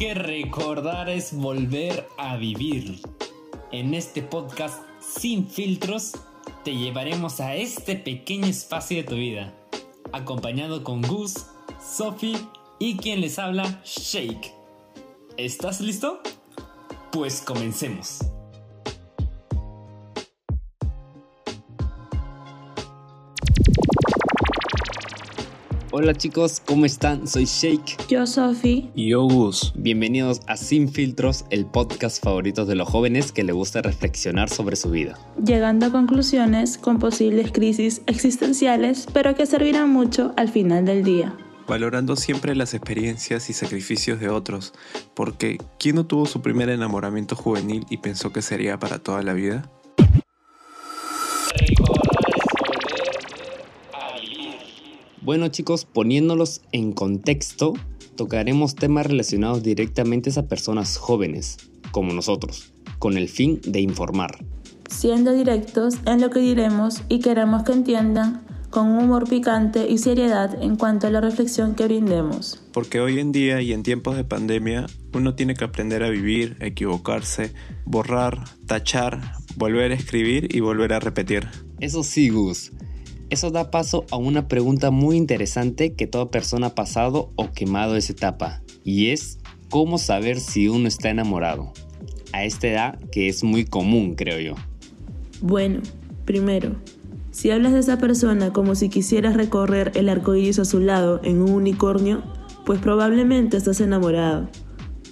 [0.00, 3.02] que recordar es volver a vivir.
[3.70, 6.12] En este podcast sin filtros
[6.64, 9.52] te llevaremos a este pequeño espacio de tu vida,
[10.10, 11.44] acompañado con Gus,
[11.78, 12.38] Sophie
[12.78, 14.54] y quien les habla, Shake.
[15.36, 16.22] ¿Estás listo?
[17.12, 18.20] Pues comencemos.
[26.02, 27.28] Hola chicos, ¿cómo están?
[27.28, 28.08] Soy Shake.
[28.08, 28.90] Yo, Sophie.
[28.94, 29.74] Y yo, Gus.
[29.76, 34.76] Bienvenidos a Sin Filtros, el podcast favorito de los jóvenes que le gusta reflexionar sobre
[34.76, 35.18] su vida.
[35.44, 41.36] Llegando a conclusiones con posibles crisis existenciales, pero que servirán mucho al final del día.
[41.68, 44.72] Valorando siempre las experiencias y sacrificios de otros,
[45.12, 49.34] porque ¿quién no tuvo su primer enamoramiento juvenil y pensó que sería para toda la
[49.34, 49.70] vida?
[55.22, 57.74] Bueno chicos, poniéndolos en contexto,
[58.16, 61.58] tocaremos temas relacionados directamente a personas jóvenes,
[61.90, 64.42] como nosotros, con el fin de informar.
[64.88, 69.98] Siendo directos en lo que diremos y queremos que entiendan con un humor picante y
[69.98, 72.62] seriedad en cuanto a la reflexión que brindemos.
[72.72, 76.56] Porque hoy en día y en tiempos de pandemia, uno tiene que aprender a vivir,
[76.60, 77.52] equivocarse,
[77.84, 81.46] borrar, tachar, volver a escribir y volver a repetir.
[81.80, 82.72] Eso sí, Gus.
[83.30, 87.94] Eso da paso a una pregunta muy interesante que toda persona ha pasado o quemado
[87.94, 91.72] esa etapa, y es cómo saber si uno está enamorado.
[92.32, 94.54] A esta edad que es muy común, creo yo.
[95.40, 95.80] Bueno,
[96.24, 96.74] primero,
[97.30, 101.20] si hablas de esa persona como si quisieras recorrer el arco iris a su lado
[101.22, 102.24] en un unicornio,
[102.66, 104.48] pues probablemente estás enamorado.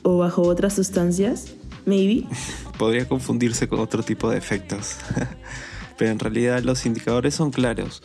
[0.03, 1.55] ¿O bajo otras sustancias?
[1.86, 2.27] Maybe.
[2.78, 4.97] Podría confundirse con otro tipo de efectos.
[5.98, 8.02] pero en realidad los indicadores son claros.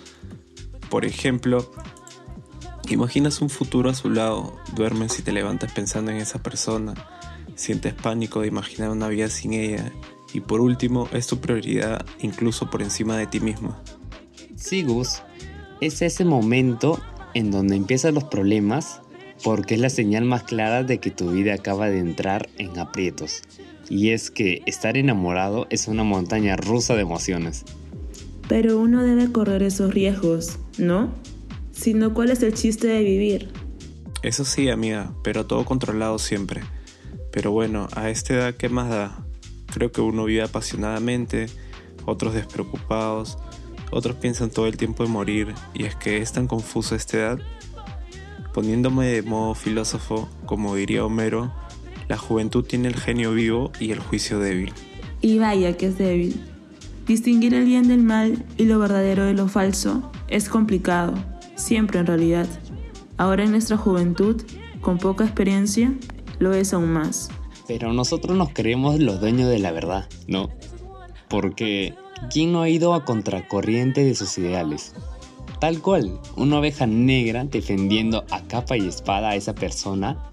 [0.89, 1.71] Por ejemplo,
[2.89, 6.93] imaginas un futuro a su lado, duermes y te levantas pensando en esa persona,
[7.55, 9.91] sientes pánico de imaginar una vida sin ella
[10.33, 13.75] y por último es tu prioridad incluso por encima de ti mismo.
[14.55, 15.21] Sí, Gus,
[15.81, 16.99] es ese momento
[17.33, 19.01] en donde empiezan los problemas
[19.43, 23.41] porque es la señal más clara de que tu vida acaba de entrar en aprietos.
[23.89, 27.65] Y es que estar enamorado es una montaña rusa de emociones.
[28.47, 31.13] Pero uno debe correr esos riesgos, ¿no?
[31.71, 33.49] Sino, ¿cuál es el chiste de vivir?
[34.21, 36.61] Eso sí, amiga, pero todo controlado siempre.
[37.31, 39.25] Pero bueno, a esta edad, ¿qué más da?
[39.73, 41.47] Creo que uno vive apasionadamente,
[42.05, 43.37] otros despreocupados,
[43.91, 47.39] otros piensan todo el tiempo en morir, y es que es tan confusa esta edad.
[48.53, 51.53] Poniéndome de modo filósofo, como diría Homero,
[52.07, 54.73] la juventud tiene el genio vivo y el juicio débil.
[55.21, 56.39] Y vaya que es débil.
[57.07, 61.13] Distinguir el bien del mal y lo verdadero de lo falso es complicado,
[61.55, 62.47] siempre en realidad.
[63.17, 64.41] Ahora en nuestra juventud,
[64.79, 65.93] con poca experiencia,
[66.39, 67.29] lo es aún más.
[67.67, 70.49] Pero nosotros nos creemos los dueños de la verdad, ¿no?
[71.29, 71.93] Porque
[72.31, 74.93] ¿quién no ha ido a contracorriente de sus ideales?
[75.59, 80.29] Tal cual, una oveja negra defendiendo a capa y espada a esa persona,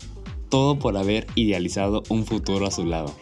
[0.48, 3.12] todo por haber idealizado un futuro a su lado.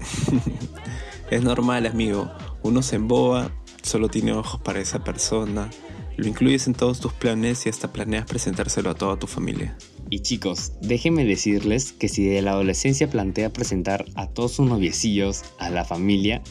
[1.30, 2.30] es normal, amigo.
[2.62, 3.50] Uno se emboba,
[3.82, 5.70] solo tiene ojos para esa persona,
[6.16, 9.76] lo incluyes en todos tus planes y hasta planeas presentárselo a toda tu familia.
[10.10, 15.44] Y chicos, déjenme decirles que si de la adolescencia plantea presentar a todos sus noviecillos
[15.58, 16.42] a la familia,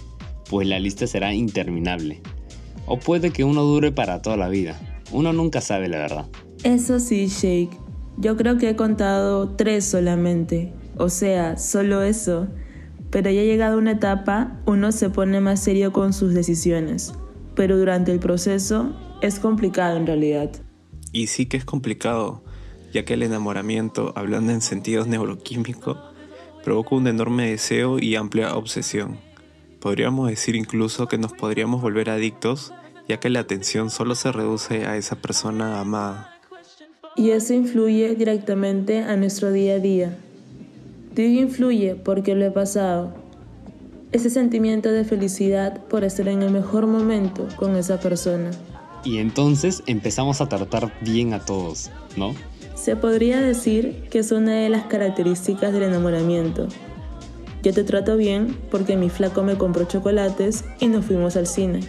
[0.50, 2.22] pues la lista será interminable.
[2.88, 4.80] O puede que uno dure para toda la vida.
[5.12, 6.25] Uno nunca sabe la verdad.
[6.64, 7.78] Eso sí, Shake.
[8.18, 10.74] Yo creo que he contado tres solamente.
[10.98, 12.48] O sea, solo eso
[13.09, 17.14] pero ya llegado una etapa uno se pone más serio con sus decisiones,
[17.56, 20.52] pero durante el proceso es complicado en realidad.
[21.12, 22.44] Y sí que es complicado,
[22.94, 25.98] ya que el enamoramiento, hablando en sentidos neuroquímicos,
[26.64, 29.18] provoca un enorme deseo y amplia obsesión.
[29.80, 32.74] Podríamos decir incluso que nos podríamos volver adictos,
[33.07, 36.36] ya que la atención solo se reduce a esa persona amada.
[37.16, 40.18] Y eso influye directamente a nuestro día a día,
[41.16, 43.14] Digo influye porque lo he pasado.
[44.12, 48.52] Ese sentimiento de felicidad por estar en el mejor momento con esa persona.
[49.04, 52.34] Y entonces empezamos a tratar bien a todos, ¿no?
[52.76, 56.68] Se podría decir que es una de las características del enamoramiento.
[57.62, 61.82] Yo te trato bien porque mi flaco me compró chocolates y nos fuimos al cine.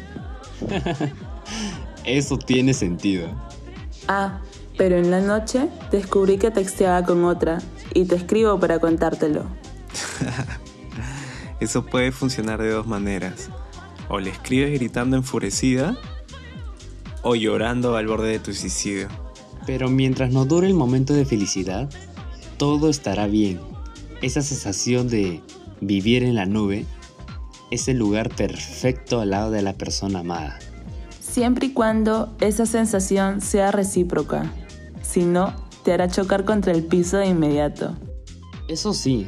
[2.05, 3.29] Eso tiene sentido.
[4.09, 4.41] Ah,
[4.77, 7.61] pero en la noche descubrí que texteaba con otra
[7.95, 9.45] y te escribo para contártelo.
[11.61, 13.51] Eso puede funcionar de dos maneras.
[14.09, 15.97] O le escribes gritando enfurecida
[17.23, 19.09] o llorando al borde de tu suicidio.
[19.67, 21.89] Pero mientras no dure el momento de felicidad,
[22.57, 23.61] todo estará bien.
[24.23, 25.41] esa sensación de
[25.81, 26.85] vivir en la nube
[27.71, 30.59] es el lugar perfecto al lado de la persona amada.
[31.21, 34.53] Siempre y cuando esa sensación sea recíproca.
[35.03, 35.55] Si no,
[35.85, 37.97] te hará chocar contra el piso de inmediato.
[38.69, 39.27] Eso sí,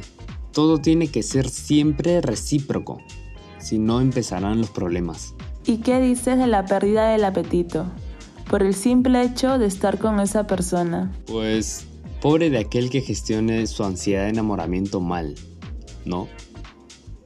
[0.51, 3.01] todo tiene que ser siempre recíproco.
[3.59, 5.33] Si no, empezarán los problemas.
[5.65, 7.85] ¿Y qué dices de la pérdida del apetito?
[8.49, 11.11] Por el simple hecho de estar con esa persona.
[11.25, 11.85] Pues,
[12.21, 15.35] pobre de aquel que gestione su ansiedad de enamoramiento mal,
[16.05, 16.27] ¿no?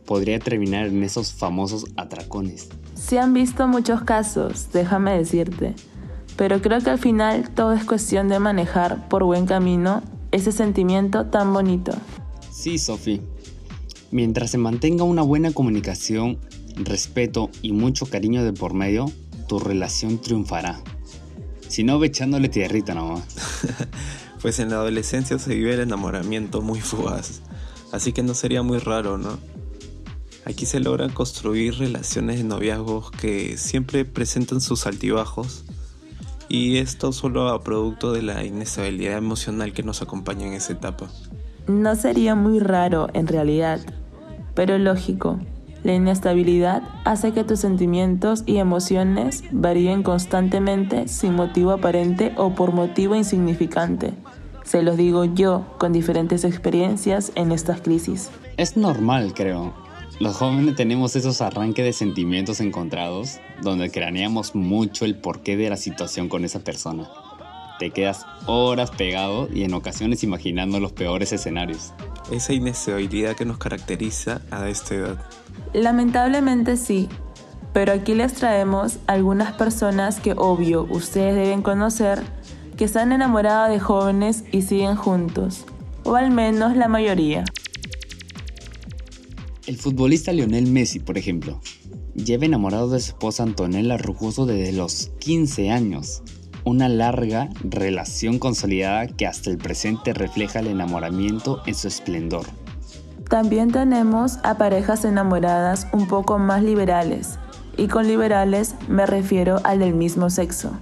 [0.05, 2.69] Podría terminar en esos famosos atracones.
[2.95, 5.75] Se han visto muchos casos, déjame decirte,
[6.37, 11.25] pero creo que al final todo es cuestión de manejar por buen camino ese sentimiento
[11.25, 11.93] tan bonito.
[12.51, 13.21] Sí, Sophie.
[14.11, 16.37] Mientras se mantenga una buena comunicación,
[16.75, 19.11] respeto y mucho cariño de por medio,
[19.47, 20.79] tu relación triunfará.
[21.67, 23.23] Si no, ve echándole tierrita nomás.
[24.41, 27.41] pues en la adolescencia se vive el enamoramiento muy fugaz,
[27.91, 29.39] así que no sería muy raro, ¿no?
[30.45, 35.65] Aquí se logran construir relaciones de noviazgos que siempre presentan sus altibajos
[36.49, 41.07] y esto solo a producto de la inestabilidad emocional que nos acompaña en esa etapa.
[41.67, 43.79] No sería muy raro en realidad,
[44.53, 45.39] pero lógico.
[45.83, 52.73] La inestabilidad hace que tus sentimientos y emociones varíen constantemente sin motivo aparente o por
[52.73, 54.13] motivo insignificante.
[54.63, 58.29] Se los digo yo con diferentes experiencias en estas crisis.
[58.57, 59.86] Es normal, creo.
[60.19, 65.77] Los jóvenes tenemos esos arranques de sentimientos encontrados donde craneamos mucho el porqué de la
[65.77, 67.07] situación con esa persona.
[67.77, 71.93] Te quedas horas pegado y en ocasiones imaginando los peores escenarios.
[72.31, 75.25] Esa inestabilidad que nos caracteriza a esta edad.
[75.73, 77.09] Lamentablemente sí,
[77.71, 82.23] pero aquí les traemos algunas personas que obvio ustedes deben conocer
[82.75, 85.65] que están enamoradas de jóvenes y siguen juntos,
[86.03, 87.43] o al menos la mayoría.
[89.67, 91.59] El futbolista Lionel Messi, por ejemplo,
[92.15, 96.23] lleva enamorado de su esposa Antonella Rugoso desde los 15 años.
[96.63, 102.45] Una larga relación consolidada que hasta el presente refleja el enamoramiento en su esplendor.
[103.29, 107.37] También tenemos a parejas enamoradas un poco más liberales,
[107.75, 110.79] y con liberales me refiero al del mismo sexo,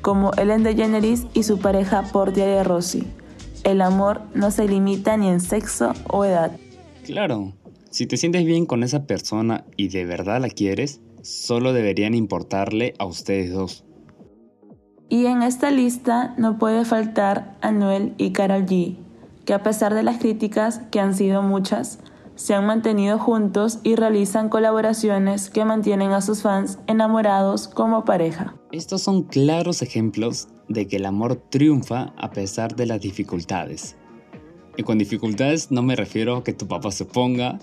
[0.00, 3.04] como Ellen DeGeneres y su pareja Portia de Rossi.
[3.64, 6.52] El amor no se limita ni en sexo o edad.
[7.02, 7.52] Claro,
[7.90, 12.94] si te sientes bien con esa persona y de verdad la quieres, solo deberían importarle
[12.98, 13.84] a ustedes dos.
[15.08, 18.96] Y en esta lista no puede faltar Anuel y Karol G,
[19.46, 22.00] que a pesar de las críticas, que han sido muchas,
[22.34, 28.54] se han mantenido juntos y realizan colaboraciones que mantienen a sus fans enamorados como pareja.
[28.70, 33.96] Estos son claros ejemplos de que el amor triunfa a pesar de las dificultades.
[34.76, 37.58] Y con dificultades no me refiero a que tu papá se ponga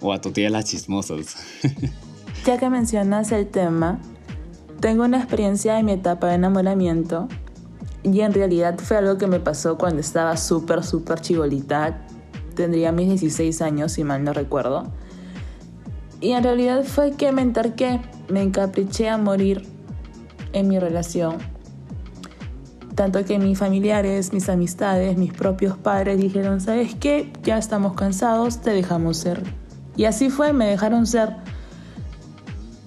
[0.00, 1.36] o a tu tía las chismosas.
[2.46, 4.00] ya que mencionas el tema,
[4.80, 7.28] tengo una experiencia de mi etapa de enamoramiento
[8.02, 12.06] y en realidad fue algo que me pasó cuando estaba súper, súper chivolita.
[12.54, 14.90] Tendría mis 16 años, si mal no recuerdo.
[16.20, 19.66] Y en realidad fue que me enterqué, me encapriché a morir
[20.52, 21.36] en mi relación.
[22.94, 27.32] Tanto que mis familiares, mis amistades, mis propios padres dijeron, ¿sabes qué?
[27.44, 29.42] Ya estamos cansados, te dejamos ser.
[29.98, 31.30] Y así fue, me dejaron ser.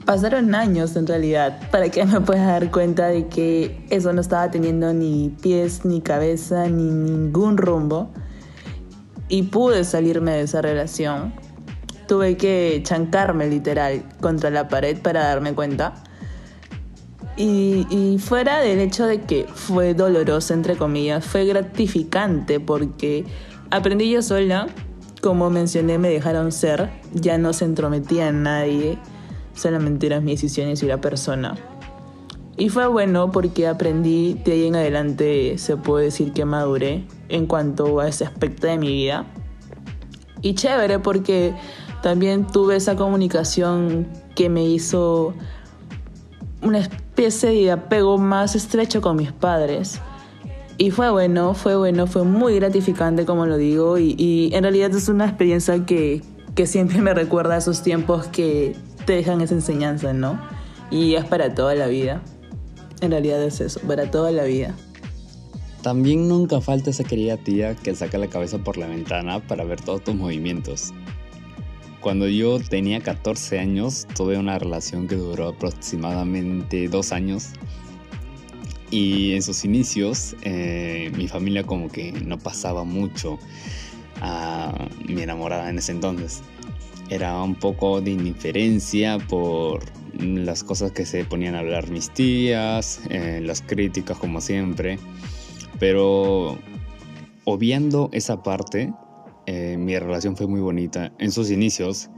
[0.06, 4.50] Pasaron años en realidad para que me pueda dar cuenta de que eso no estaba
[4.50, 8.10] teniendo ni pies, ni cabeza, ni ningún rumbo.
[9.28, 11.34] Y pude salirme de esa relación.
[12.08, 15.94] Tuve que chancarme literal contra la pared para darme cuenta.
[17.36, 23.26] Y, y, fuera del hecho de que fue doloroso, entre comillas, fue gratificante porque
[23.70, 24.68] aprendí yo sola
[25.22, 28.98] como mencioné, me dejaron ser, ya no se entrometía en nadie,
[29.54, 31.56] solamente eran mis decisiones y la persona.
[32.58, 37.46] Y fue bueno porque aprendí, de ahí en adelante se puede decir que maduré en
[37.46, 39.26] cuanto a ese aspecto de mi vida.
[40.42, 41.54] Y chévere porque
[42.02, 45.34] también tuve esa comunicación que me hizo
[46.62, 50.02] una especie de apego más estrecho con mis padres
[50.82, 55.10] y fue bueno, fue bueno, fue muy gratificante, como lo digo, y, en realidad es
[55.10, 56.24] una experiencia que,
[56.56, 60.42] que siempre me recuerda a esos tiempos que te dejan esa enseñanza, ¿no?
[60.90, 62.24] Y es para toda la vida.
[63.00, 64.74] En realidad es eso, para toda la vida.
[65.84, 69.82] También nunca falta esa querida tía que saca la cabeza por la ventana para ver
[69.82, 70.96] todos tus movimientos.
[72.00, 77.50] Cuando yo tenía 14 años, tuve una relación que duró aproximadamente dos años
[78.92, 83.40] y en sus inicios, eh, mi familia como que no pasaba mucho
[84.20, 86.42] a mi enamorada en ese entonces.
[87.10, 89.82] Era un poco de indiferencia por
[90.20, 95.00] las cosas que se ponían a hablar mis tías, eh, las críticas como siempre,
[95.80, 96.58] pero
[97.46, 98.94] obviando esa parte,
[99.46, 101.12] eh, mi relación fue muy bonita.
[101.18, 102.10] En sus inicios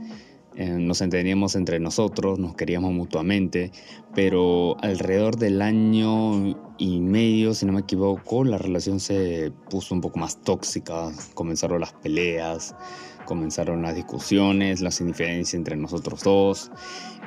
[0.56, 3.72] eh, nos entendíamos entre nosotros, nos queríamos mutuamente,
[4.14, 10.00] pero alrededor del año y medio, si no me equivoco, la relación se puso un
[10.00, 12.76] poco más tóxica, comenzaron las peleas,
[13.24, 16.70] comenzaron las discusiones, las indiferencias entre nosotros dos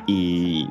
[0.07, 0.67] y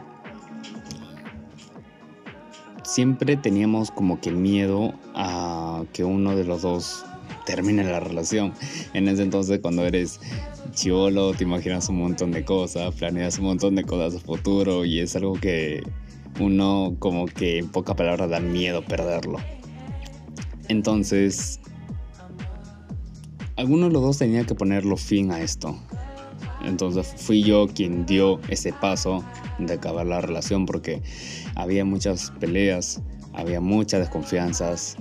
[2.84, 7.04] siempre teníamos como que miedo a que uno de los dos
[7.46, 8.52] termine la relación.
[8.92, 10.20] En ese entonces cuando eres
[10.72, 15.00] chiolo te imaginas un montón de cosas, planeas un montón de cosas a futuro y
[15.00, 15.82] es algo que
[16.38, 19.38] uno como que en pocas palabras da miedo perderlo.
[20.68, 21.60] Entonces,
[23.56, 25.78] alguno de los dos tenía que ponerlo fin a esto.
[26.64, 29.24] Entonces fui yo quien dio ese paso
[29.58, 31.02] de acabar la relación porque
[31.54, 33.00] había muchas peleas,
[33.32, 34.96] había muchas desconfianzas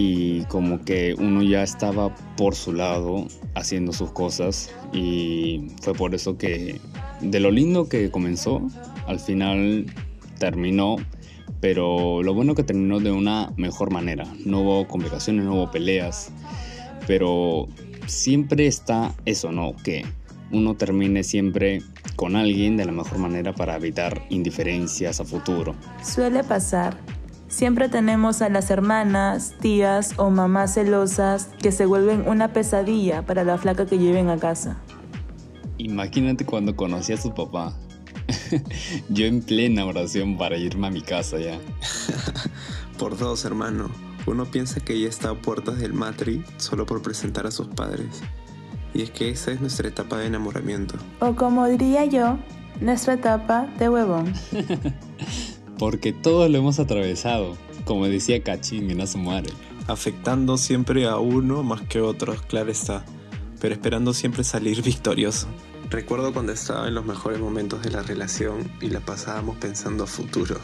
[0.00, 3.26] y como que uno ya estaba por su lado
[3.56, 6.80] haciendo sus cosas y fue por eso que
[7.20, 8.62] de lo lindo que comenzó,
[9.08, 9.86] al final
[10.38, 10.98] terminó,
[11.60, 14.24] pero lo bueno que terminó de una mejor manera.
[14.44, 16.30] No hubo complicaciones, no hubo peleas,
[17.08, 17.66] pero
[18.06, 19.74] siempre está eso, ¿no?
[19.82, 20.04] Que
[20.52, 21.82] uno termine siempre
[22.14, 25.74] con alguien de la mejor manera para evitar indiferencias a futuro.
[26.04, 27.17] Suele pasar.
[27.48, 33.42] Siempre tenemos a las hermanas, tías o mamás celosas que se vuelven una pesadilla para
[33.42, 34.76] la flaca que lleven a casa.
[35.78, 37.74] Imagínate cuando conocí a su papá.
[39.08, 41.58] Yo en plena oración para irme a mi casa ya.
[42.98, 43.88] por dos, hermano.
[44.26, 48.20] Uno piensa que ya está a puertas del matri solo por presentar a sus padres.
[48.92, 50.96] Y es que esa es nuestra etapa de enamoramiento.
[51.20, 52.38] O como diría yo,
[52.80, 54.34] nuestra etapa de huevón.
[55.78, 59.52] Porque todos lo hemos atravesado, como decía Cachín en madre.
[59.86, 63.04] Afectando siempre a uno más que a otros, claro está,
[63.60, 65.46] pero esperando siempre salir victorioso.
[65.90, 70.06] Recuerdo cuando estaba en los mejores momentos de la relación y la pasábamos pensando a
[70.06, 70.60] futuro.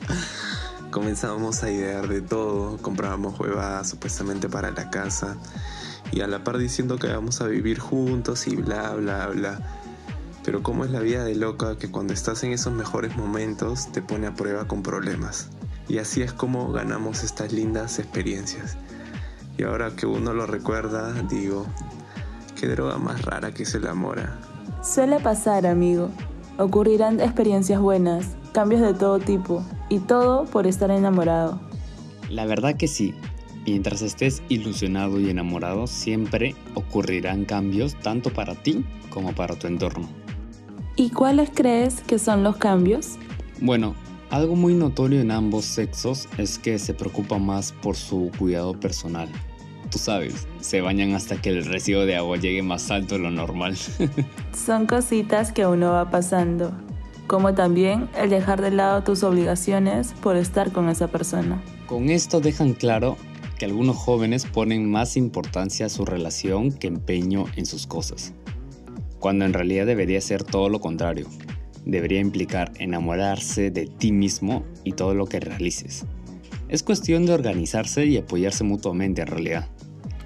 [0.90, 5.38] Comenzábamos a idear de todo, comprábamos huevadas supuestamente para la casa
[6.12, 9.81] y a la par diciendo que vamos a vivir juntos y bla, bla, bla.
[10.44, 14.02] Pero cómo es la vida de loca que cuando estás en esos mejores momentos te
[14.02, 15.50] pone a prueba con problemas.
[15.88, 18.76] Y así es como ganamos estas lindas experiencias.
[19.58, 21.66] Y ahora que uno lo recuerda, digo,
[22.58, 24.20] qué droga más rara que es el amor.
[24.82, 26.10] Suele pasar, amigo.
[26.58, 31.60] Ocurrirán experiencias buenas, cambios de todo tipo, y todo por estar enamorado.
[32.28, 33.14] La verdad que sí,
[33.64, 40.08] Mientras estés ilusionado y enamorado, siempre ocurrirán cambios tanto para ti como para tu entorno.
[40.96, 43.16] ¿Y cuáles crees que son los cambios?
[43.60, 43.94] Bueno,
[44.30, 49.28] algo muy notorio en ambos sexos es que se preocupan más por su cuidado personal.
[49.90, 53.30] Tú sabes, se bañan hasta que el recibo de agua llegue más alto de lo
[53.30, 53.76] normal.
[54.54, 56.72] son cositas que uno va pasando,
[57.26, 61.62] como también el dejar de lado tus obligaciones por estar con esa persona.
[61.86, 63.16] Con esto dejan claro
[63.64, 68.32] algunos jóvenes ponen más importancia a su relación que empeño en sus cosas,
[69.22, 71.28] cuando en realidad debería ser todo lo contrario.
[71.86, 76.04] Debería implicar enamorarse de ti mismo y todo lo que realices.
[76.68, 79.68] Es cuestión de organizarse y apoyarse mutuamente en realidad.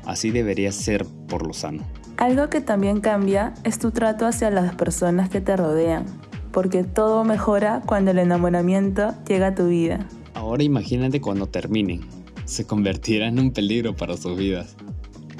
[0.06, 1.82] Así debería ser por lo sano.
[2.16, 6.06] Algo que también cambia es tu trato hacia las personas que te rodean,
[6.50, 10.08] porque todo mejora cuando el enamoramiento llega a tu vida.
[10.32, 12.00] Ahora imagínate cuando terminen,
[12.46, 14.74] se convirtiera en un peligro para sus vidas.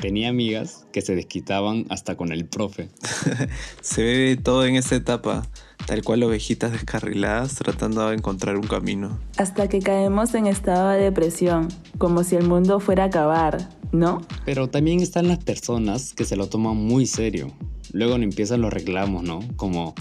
[0.01, 2.89] Tenía amigas que se desquitaban hasta con el profe.
[3.81, 5.49] se ve todo en esa etapa,
[5.87, 9.19] tal cual ovejitas descarriladas tratando de encontrar un camino.
[9.39, 14.23] Hasta que caemos en estado de depresión, como si el mundo fuera a acabar, ¿no?
[14.45, 17.53] Pero también están las personas que se lo toman muy serio.
[17.93, 19.41] Luego empiezan los reclamos, ¿no?
[19.57, 19.95] Como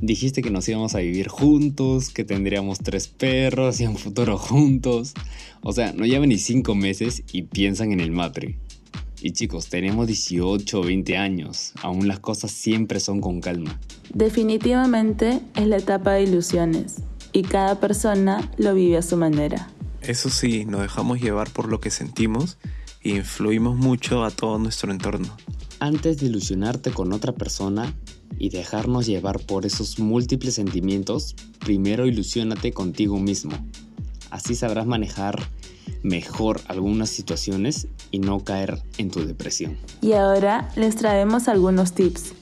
[0.00, 5.14] dijiste que nos íbamos a vivir juntos, que tendríamos tres perros y un futuro juntos.
[5.62, 8.56] O sea, no llevan ni cinco meses y piensan en el matri.
[9.20, 13.78] Y chicos, tenemos 18 o 20 años, aún las cosas siempre son con calma.
[14.14, 16.96] Definitivamente es la etapa de ilusiones
[17.32, 19.70] y cada persona lo vive a su manera.
[20.00, 22.58] Eso sí, nos dejamos llevar por lo que sentimos
[23.02, 25.36] e influimos mucho a todo nuestro entorno.
[25.80, 27.94] Antes de ilusionarte con otra persona,
[28.38, 33.52] y dejarnos llevar por esos múltiples sentimientos, primero ilusionate contigo mismo.
[34.30, 35.50] Así sabrás manejar
[36.08, 39.76] mejor algunas situaciones y no caer en tu depresión.
[40.00, 42.32] Y ahora les traemos algunos tips.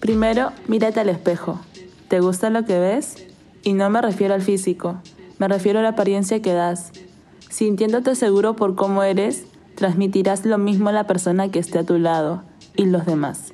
[0.00, 1.60] Primero, mírate al espejo.
[2.08, 3.16] ¿Te gusta lo que ves?
[3.62, 5.00] Y no me refiero al físico,
[5.38, 6.90] me refiero a la apariencia que das.
[7.48, 9.44] Sintiéndote seguro por cómo eres,
[9.76, 12.42] transmitirás lo mismo a la persona que esté a tu lado
[12.76, 13.52] y los demás.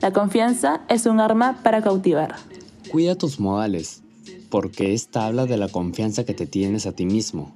[0.00, 2.36] La confianza es un arma para cautivar.
[2.90, 4.02] Cuida tus modales,
[4.48, 7.52] porque esta habla de la confianza que te tienes a ti mismo.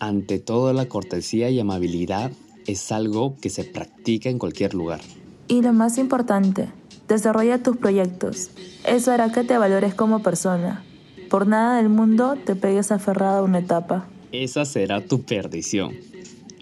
[0.00, 2.30] Ante todo, la cortesía y amabilidad
[2.66, 5.00] es algo que se practica en cualquier lugar.
[5.48, 6.68] Y lo más importante,
[7.08, 8.50] desarrolla tus proyectos.
[8.86, 10.84] Eso hará que te valores como persona.
[11.30, 14.08] Por nada del mundo te pegues aferrado a una etapa.
[14.32, 15.94] Esa será tu perdición.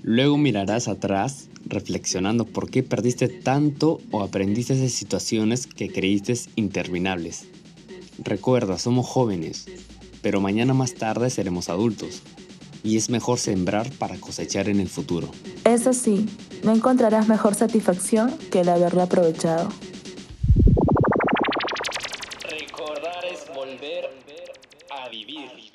[0.03, 7.47] Luego mirarás atrás reflexionando por qué perdiste tanto o aprendiste de situaciones que creíste interminables.
[8.23, 9.67] Recuerda, somos jóvenes,
[10.23, 12.23] pero mañana más tarde seremos adultos
[12.83, 15.29] y es mejor sembrar para cosechar en el futuro.
[15.65, 16.27] Eso sí,
[16.63, 19.69] no encontrarás mejor satisfacción que el haberlo aprovechado.
[22.49, 24.11] Recordar es volver
[24.91, 25.67] a vivir.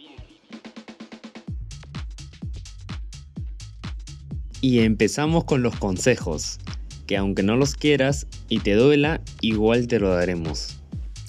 [4.64, 6.60] Y empezamos con los consejos,
[7.08, 10.81] que aunque no los quieras y te duela, igual te lo daremos.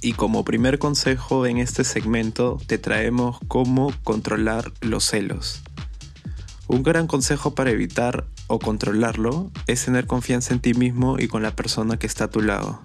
[0.04, 5.62] Y como primer consejo en este segmento te traemos cómo controlar los celos.
[6.66, 11.44] Un gran consejo para evitar o controlarlo es tener confianza en ti mismo y con
[11.44, 12.80] la persona que está a tu lado.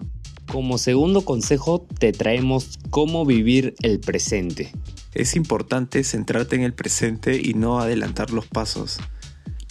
[0.51, 4.71] Como segundo consejo te traemos cómo vivir el presente.
[5.15, 8.99] Es importante centrarte en el presente y no adelantar los pasos.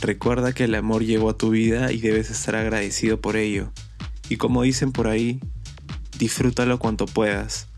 [0.01, 3.71] Recuerda que el amor llegó a tu vida y debes estar agradecido por ello.
[4.29, 5.41] Y como dicen por ahí,
[6.19, 7.69] disfrútalo cuanto puedas.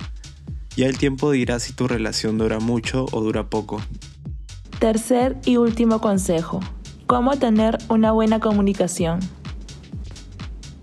[0.77, 3.81] Ya el tiempo dirá si tu relación dura mucho o dura poco.
[4.79, 6.61] Tercer y último consejo.
[7.07, 9.21] ¿Cómo tener una buena comunicación?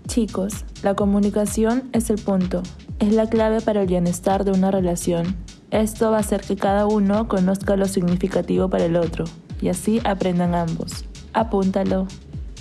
[0.06, 2.62] Chicos, la comunicación es el punto,
[2.98, 5.36] es la clave para el bienestar de una relación.
[5.70, 9.24] Esto va a hacer que cada uno conozca lo significativo para el otro
[9.60, 11.04] y así aprendan ambos.
[11.32, 12.06] Apúntalo.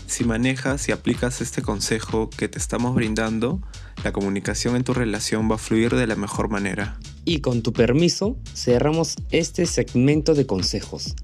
[0.08, 3.62] Si manejas y aplicas este consejo que te estamos brindando,
[4.04, 7.00] la comunicación en tu relación va a fluir de la mejor manera.
[7.24, 11.16] Y con tu permiso, cerramos este segmento de consejos.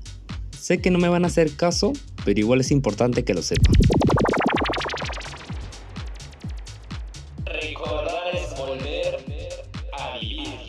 [0.59, 1.93] Sé que no me van a hacer caso,
[2.25, 3.73] pero igual es importante que lo sepan.
[7.45, 9.15] Recordar es volver
[9.97, 10.59] a vivir.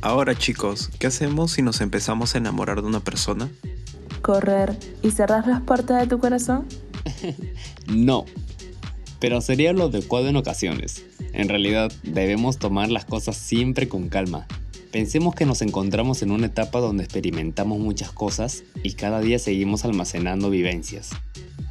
[0.00, 3.50] Ahora chicos, ¿qué hacemos si nos empezamos a enamorar de una persona?
[4.28, 6.66] Correr y cerrar las puertas de tu corazón.
[7.88, 8.26] no,
[9.20, 11.02] pero sería lo adecuado en ocasiones.
[11.32, 14.46] En realidad, debemos tomar las cosas siempre con calma.
[14.92, 19.86] Pensemos que nos encontramos en una etapa donde experimentamos muchas cosas y cada día seguimos
[19.86, 21.08] almacenando vivencias.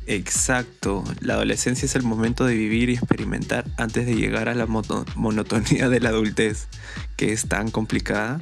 [0.07, 4.65] Exacto, la adolescencia es el momento de vivir y experimentar antes de llegar a la
[4.65, 6.69] monotonía de la adultez,
[7.17, 8.41] que es tan complicada.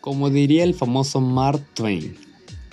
[0.00, 2.16] Como diría el famoso Mark Twain,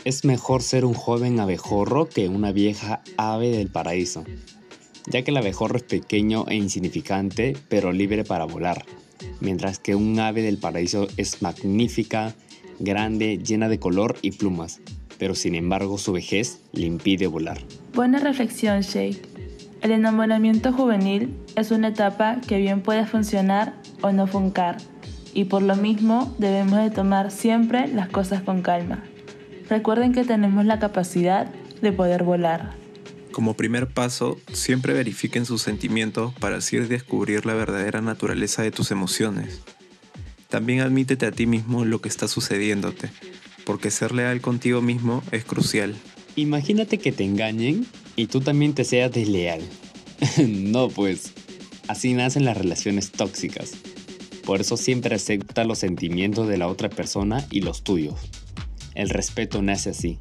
[0.08, 4.24] es mejor ser un joven abejorro que una vieja ave del paraíso,
[5.06, 8.86] ya que el abejorro es pequeño e insignificante, pero libre para volar,
[9.42, 12.34] mientras que un ave del paraíso es magnífica,
[12.80, 14.80] grande, llena de color y plumas,
[15.18, 17.60] pero sin embargo su vejez le impide volar.
[17.94, 19.28] Buena reflexión, Shake.
[19.82, 24.78] El enamoramiento juvenil es una etapa que bien puede funcionar o no funcar,
[25.34, 29.04] y por lo mismo debemos de tomar siempre las cosas con calma.
[29.70, 31.48] Recuerden que tenemos la capacidad
[31.82, 32.76] de poder volar.
[33.32, 38.92] Como primer paso, siempre verifiquen sus sentimientos para así descubrir la verdadera naturaleza de tus
[38.92, 39.62] emociones.
[40.50, 43.10] También admítete a ti mismo lo que está sucediéndote,
[43.66, 45.96] porque ser leal contigo mismo es crucial.
[46.36, 49.62] Imagínate que te engañen y tú también te seas desleal.
[50.48, 51.34] no, pues,
[51.88, 53.74] así nacen las relaciones tóxicas.
[54.46, 58.16] Por eso siempre acepta los sentimientos de la otra persona y los tuyos.
[58.98, 60.18] El respeto nace así.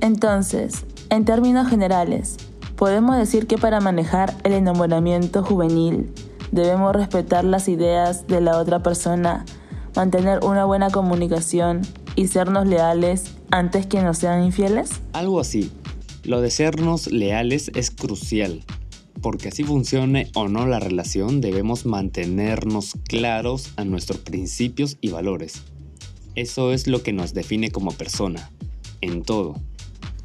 [0.00, 2.36] Entonces, en términos generales,
[2.76, 6.12] podemos decir que para manejar el enamoramiento juvenil
[6.52, 9.44] debemos respetar las ideas de la otra persona,
[9.96, 11.82] mantener una buena comunicación
[12.14, 15.00] y sernos leales antes que nos sean infieles?
[15.12, 15.72] Algo así.
[16.22, 18.62] Lo de sernos leales es crucial,
[19.22, 25.64] porque así funcione o no la relación debemos mantenernos claros a nuestros principios y valores.
[26.34, 28.50] Eso es lo que nos define como persona,
[29.00, 29.60] en todo.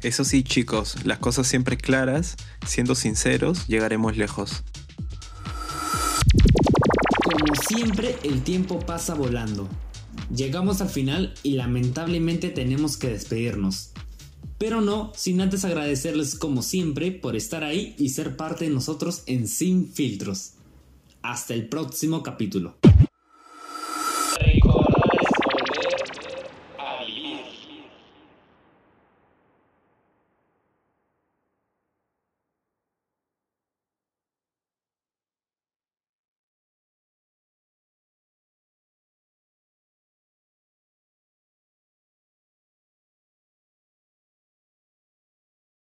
[0.02, 4.62] Eso sí chicos, las cosas siempre claras, siendo sinceros, llegaremos lejos.
[7.24, 9.68] Como siempre, el tiempo pasa volando.
[10.34, 13.90] Llegamos al final y lamentablemente tenemos que despedirnos.
[14.58, 19.22] Pero no, sin antes agradecerles como siempre por estar ahí y ser parte de nosotros
[19.26, 20.52] en Sin Filtros.
[21.22, 22.76] Hasta el próximo capítulo.